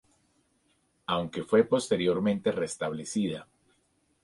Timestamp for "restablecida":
2.51-3.47